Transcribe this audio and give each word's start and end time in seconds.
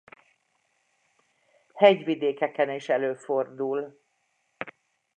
Hegyvidékeken 1.73 2.69
is 2.69 2.89
előfordul. 2.89 4.01